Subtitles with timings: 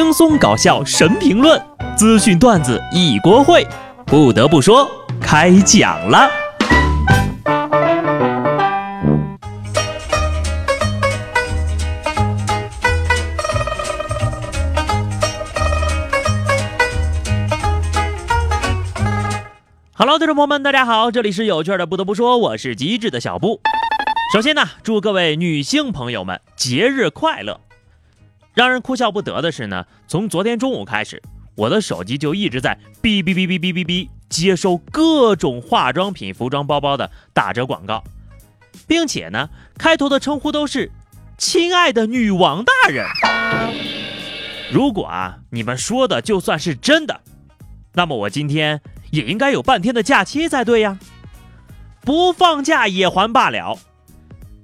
[0.00, 1.60] 轻松搞笑神评论，
[1.96, 3.66] 资讯段子一锅烩。
[4.06, 4.88] 不得不说，
[5.20, 6.30] 开讲了。
[19.94, 21.84] Hello，听众朋友们，大家好，这里是有趣的。
[21.86, 23.60] 不得不说，我是机智的小布。
[24.32, 27.58] 首先呢，祝各位女性朋友们节日快乐。
[28.58, 31.22] 让人哭笑不得的是呢，从昨天中午开始，
[31.54, 38.02] 我的手机就一直在哔哔哔哔哔哔哔接收各种化妆品、服装、包包的打折广告，
[38.88, 39.48] 并且呢，
[39.78, 40.90] 开头的称呼都是
[41.38, 43.06] “亲爱的女王大人”。
[44.74, 47.20] 如果啊，你们说的就算是真的，
[47.92, 48.80] 那么我今天
[49.12, 50.98] 也应该有半天的假期才对呀，
[52.00, 53.78] 不放假也还罢了。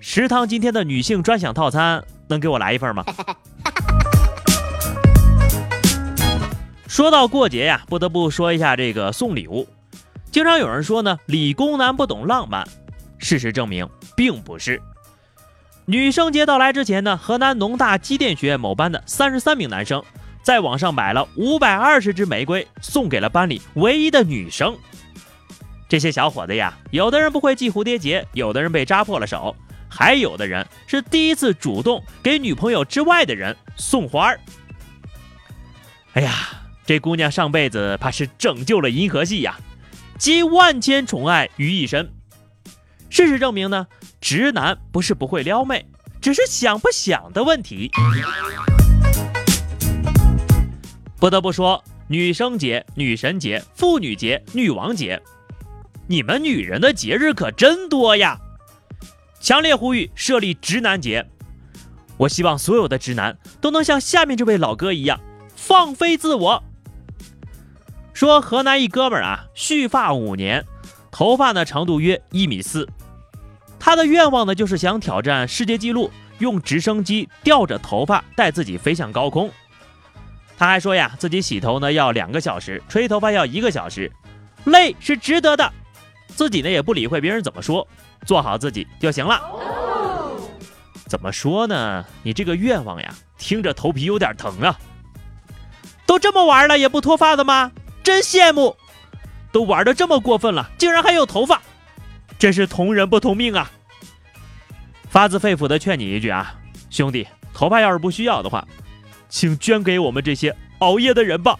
[0.00, 3.04] 食堂今天的女性专享套餐能给我来一份吗？
[6.96, 9.68] 说到过节呀，不得不说一下这个送礼物。
[10.30, 12.66] 经常有人说呢，理工男不懂浪漫。
[13.18, 14.80] 事实证明，并不是。
[15.84, 20.02] 女生节到来之前呢，河南农大机电学院某班的三十三名男生
[20.42, 24.74] 在网上买了五百二十支玫瑰，送给了班里唯一的女生。
[25.90, 29.54] 这些小伙子呀，有的人不会系蝴蝶结，有的人被扎破了手，
[29.86, 34.40] 还有的人是第一次主动给女朋友之外的人送花儿。
[36.14, 36.62] 哎呀！
[36.86, 39.58] 这姑娘上辈子怕是拯救了银河系呀，
[40.18, 42.08] 集万千宠爱于一身。
[43.10, 43.88] 事实证明呢，
[44.20, 45.84] 直男不是不会撩妹，
[46.20, 47.90] 只是想不想的问题。
[51.18, 55.20] 不得不说，女生节、女神节、妇女节、女王节，
[56.06, 58.38] 你们女人的节日可真多呀！
[59.40, 61.26] 强烈呼吁设立直男节，
[62.16, 65.18] 我希望所有的直男都能像下面这位老哥一样，
[65.56, 66.62] 放飞自我。
[68.16, 70.64] 说河南一哥们儿啊，蓄发五年，
[71.10, 72.88] 头发呢长度约一米四，
[73.78, 79.50] 他的愿望呢就是想挑战世界纪录，用直升机吊着头发带自己飞向高空。
[80.56, 84.10] 他还说呀，自己洗头呢要两个小时，吹头发要一个小时，
[84.64, 85.70] 累是值得的。
[86.28, 87.86] 自己呢也不理会别人怎么说，
[88.24, 89.38] 做好自己就行了。
[91.06, 92.02] 怎么说呢？
[92.22, 94.74] 你这个愿望呀，听着头皮有点疼啊。
[96.06, 97.72] 都这么玩了，也不脱发的吗？
[98.06, 98.76] 真羡慕，
[99.50, 101.60] 都玩的这么过分了，竟然还有头发，
[102.38, 103.68] 真是同人不同命啊！
[105.10, 106.54] 发自肺腑的劝你一句啊，
[106.88, 108.64] 兄弟，头发要是不需要的话，
[109.28, 111.56] 请捐给我们这些熬夜的人吧。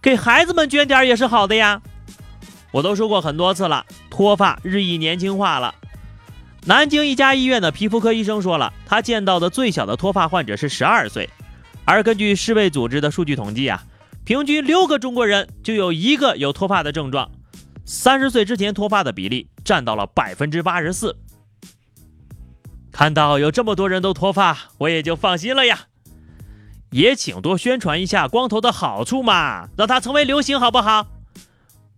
[0.00, 1.82] 给孩子们捐点也是好的呀。
[2.70, 5.74] 我都说过很多次了，脱发日益年轻化了。
[6.66, 11.28] 南京一家医院的皮肤科医生说了，他见到的最小的脱发患者是十二岁。
[11.86, 13.84] 而根据世卫组织的数据统计啊，
[14.24, 17.30] 平均六个中国人就有一个有脱发的症状，
[17.84, 21.16] 三十岁之前脱发的比例占到了百分之八十四。
[22.90, 25.86] 看到有这么多人都脱发，我也就放心了呀。
[26.90, 31.08] 也请多宣传一下光头的好处嘛，让它成为流行好不好？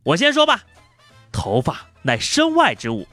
[0.03, 0.63] 我先说吧，
[1.31, 3.07] 头发乃身外之物，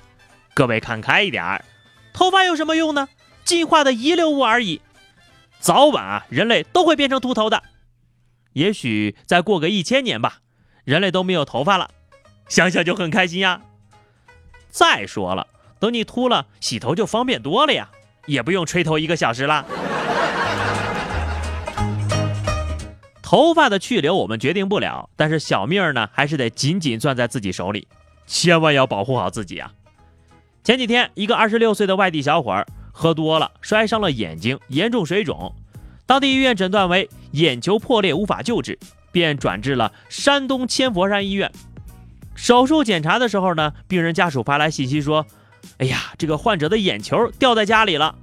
[0.53, 1.65] 各位看开一点儿，
[2.13, 3.09] 头发有什么用呢？
[3.43, 4.81] 进化的遗留物而已。
[5.63, 7.63] 早晚啊，人类都会变成秃头的。
[8.51, 10.39] 也许再过个一千年吧，
[10.83, 11.89] 人类都没有头发了，
[12.49, 13.61] 想想就很开心呀。
[14.67, 15.47] 再说了，
[15.79, 17.89] 等你秃了，洗头就方便多了呀，
[18.25, 19.65] 也不用吹头一个小时了。
[23.21, 27.87] 头发的去留我们决定不了，但是小命儿呢，还是得紧紧攥在自己手里，
[28.27, 29.71] 千万要保护好自己啊。
[30.61, 32.67] 前几天，一个二十六岁的外地小伙儿。
[32.93, 35.53] 喝多了，摔伤了眼睛，严重水肿，
[36.05, 38.79] 当地医院诊断为眼球破裂，无法救治，
[39.11, 41.51] 便转至了山东千佛山医院。
[42.35, 45.25] 手术检查的时候呢，病人家属发来信息说
[45.79, 48.15] ：“哎呀，这个患者的眼球掉在家里了。”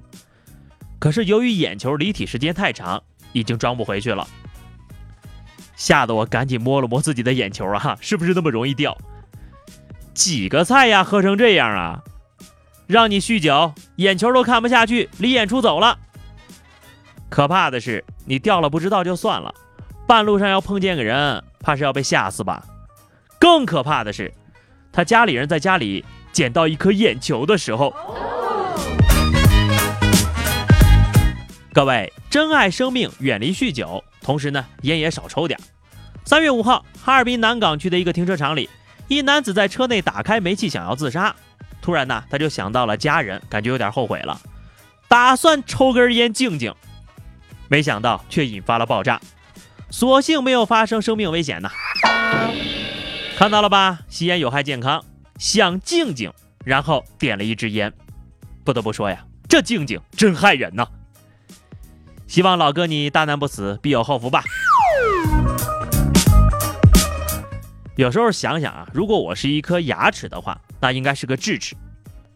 [0.98, 3.02] 可是由于眼球离体时间太长，
[3.32, 4.26] 已经装不回去了。
[5.74, 8.96] 吓得我赶紧摸了摸自己的眼球啊，是不是那么容易掉？
[10.12, 12.02] 几个菜呀，喝成这样啊！
[12.90, 15.96] 让你酗酒，眼球都看不下去，离演出走了。
[17.28, 19.54] 可怕的是，你掉了不知道就算了，
[20.08, 22.64] 半路上要碰见个人，怕是要被吓死吧？
[23.38, 24.34] 更可怕的是，
[24.90, 27.94] 他家里人在家里捡到一颗眼球的时候。
[31.72, 35.56] 各位，珍爱生命，远离酗酒，同时呢，烟也少抽点。
[36.24, 38.68] 三月五号，哈尔滨南岗区的一个停车场里，
[39.06, 41.32] 一男子在车内打开煤气，想要自杀。
[41.80, 44.40] 突然呢，他就想到了家人，感觉有点后悔了，
[45.08, 46.74] 打算抽根烟静静，
[47.68, 49.20] 没想到却引发了爆炸，
[49.90, 51.70] 所幸没有发生生命危险呐。
[53.36, 55.04] 看到了吧，吸烟有害健康，
[55.38, 56.30] 想静静，
[56.64, 57.92] 然后点了一支烟。
[58.62, 60.86] 不得不说呀，这静静真害人呐。
[62.26, 64.44] 希望老哥你大难不死，必有后福吧。
[67.96, 71.76] 有时候想想啊，如果我是一颗牙齿的话，那应该是个智齿，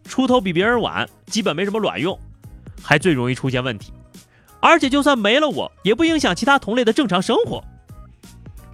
[0.03, 2.17] 出头比别人晚，基本没什么卵用，
[2.83, 3.91] 还最容易出现问题。
[4.59, 7.63] 而且就算没了我，也不影响其他同类的正常生活。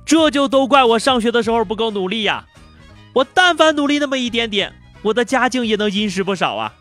[0.06, 2.46] 这就都怪我上学的时候不够努力呀！
[3.14, 6.74] 我但凡努力那么一点点，我的家境也能殷实不少啊。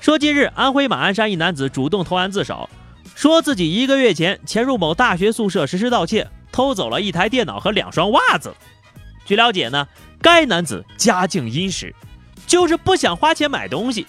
[0.00, 2.68] 说近日安徽马鞍山一男子主动投案自首，
[3.14, 8.54] 说自己一个月前潜入某大学宿舍实施盗窃，偷走了一台电脑和两双袜子。
[9.24, 9.88] 据了解呢，
[10.20, 11.94] 该男子家境殷实，
[12.46, 14.06] 就是不想花钱买东西，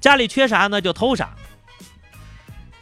[0.00, 1.30] 家里缺啥呢就偷啥。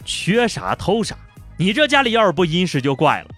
[0.05, 1.17] 缺啥偷啥，
[1.57, 3.29] 你这家里要是不殷实就怪了。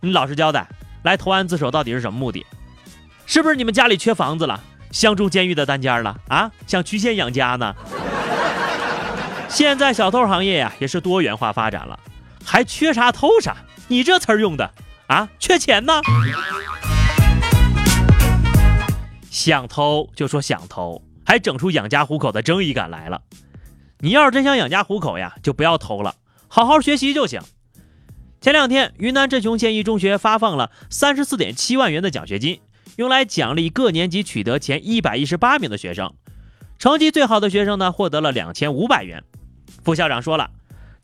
[0.00, 0.66] 你老实交代，
[1.02, 2.44] 来投案自首到底是什么目的？
[3.26, 4.60] 是不是你们家里缺房子了，
[4.90, 6.50] 想住监狱的单间了啊？
[6.66, 7.74] 想曲线养家呢？
[9.48, 11.98] 现在小偷行业呀也是多元化发展了，
[12.44, 13.56] 还缺啥偷啥？
[13.88, 14.70] 你这词儿用的
[15.06, 15.28] 啊？
[15.38, 16.00] 缺钱呢？
[19.40, 23.22] 想偷就说想偷，还整出养家糊口的正义感来了。
[24.00, 26.16] 你要是真想养家糊口呀，就不要偷了，
[26.46, 27.40] 好好学习就行。
[28.42, 32.60] 前两天，云南镇雄县一中学发放了三十四点七万元的奖学金，
[32.96, 36.12] 用来奖励各年级取得前一百一十八名的学生。
[36.78, 39.24] 成绩最好的学生呢，获得了两千五百元。
[39.82, 40.50] 副校长说了，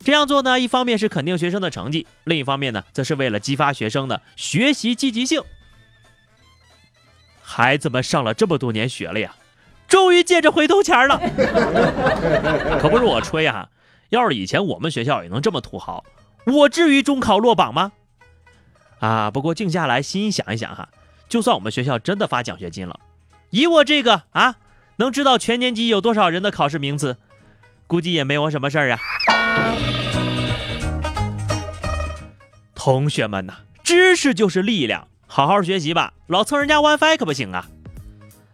[0.00, 5.40] 这样做呢，一方面是肯定学生的成绩，另一方面呢，则是为了激发学生的学习积极性。
[7.56, 9.34] 孩子们上了这么多年学了呀，
[9.88, 11.18] 终于借着回头钱了。
[12.78, 13.70] 可不是我吹啊，
[14.10, 16.04] 要是以前我们学校也能这么土豪。
[16.44, 17.92] 我至于中考落榜吗？
[18.98, 19.30] 啊！
[19.30, 20.90] 不过静下来，心想一想哈，
[21.30, 23.00] 就算我们学校真的发奖学金了，
[23.48, 24.56] 以我这个啊，
[24.96, 27.16] 能知道全年级有多少人的考试名次，
[27.86, 28.98] 估计也没我什么事儿啊。
[32.74, 37.66] 同学们呐，知识就是力量，好好学习吧，老蹭人家 WiFi 可不行啊。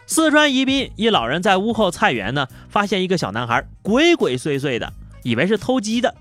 [0.06, 4.92] 四川宜宾一老人在屋后菜园呢，发现一个小男孩鬼鬼祟祟的，
[5.22, 6.14] 以为是偷鸡的。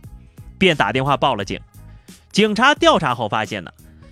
[0.57, 1.59] 便打电话报了警。
[2.31, 3.71] 警察调查后发现呢，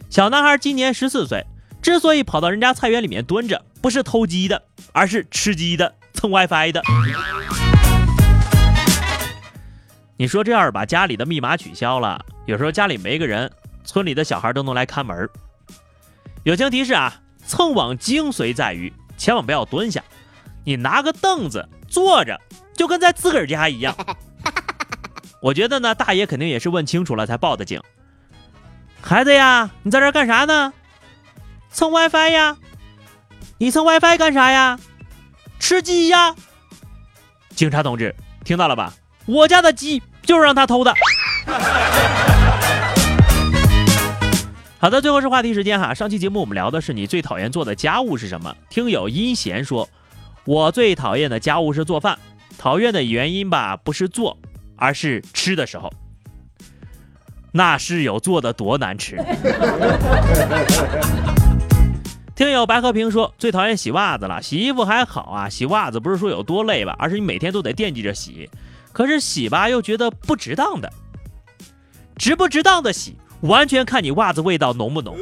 [0.09, 1.45] 小男孩今年十四岁，
[1.81, 6.81] 之所以跑到人家菜园里面蹲着，不是偷鸡的，而是吃鸡的、蹭 WiFi 的。
[10.17, 13.49] 你说这要是把家里的密码取消了，有时候家里没个人，
[13.85, 15.29] 村里的小孩都能来看门。
[16.43, 20.03] 友情提示啊，蹭网精髓在于千万不要蹲下，
[20.63, 22.39] 你拿个凳子坐着，
[22.73, 23.95] 就跟在自个儿家一样。
[25.41, 27.81] 我觉得呢，大爷肯定也是问清楚了才报的警。
[29.01, 30.73] 孩子呀，你在这干啥呢？
[31.71, 32.57] 蹭 WiFi 呀？
[33.57, 34.79] 你蹭 WiFi 干啥呀？
[35.59, 36.35] 吃鸡呀？
[37.55, 38.93] 警察同志，听到了吧？
[39.25, 40.93] 我家的鸡就是让他偷的。
[44.81, 45.93] 好的，最后是话题时间哈。
[45.93, 48.55] 上期节目我们聊的是你最讨厌做的家务是什么？
[48.69, 49.87] 听友阴贤说，
[50.45, 52.17] 我最讨厌的家务是做饭。
[52.57, 54.37] 讨厌的原因吧，不是做。
[54.77, 55.91] 而是吃的时候，
[57.51, 59.17] 那是有做的多难吃。
[62.33, 68.49] 听友白和平说最讨厌洗袜子了，洗衣服还好啊，洗袜子不是说有多累吧，而是你每天都得惦记着洗，
[68.93, 70.89] 可是洗吧又觉得不值当的，
[72.15, 75.15] 值不值当的洗，完全看你袜子味道浓不浓。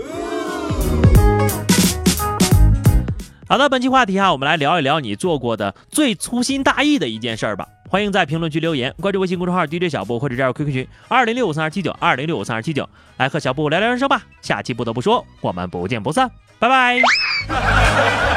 [3.49, 7.65] 好的，本期话题哈，我们来聊一聊你做过的最粗心大意的一件事儿吧。
[7.89, 14.21] 欢迎在评论区留言，关注微信公众号 DJ 小布或者加入 QQ 群二零六五三二七九二零六五三二七九，来和小布聊聊人生吧。
[14.41, 18.36] 下期不得不说，我们不见不散，拜拜。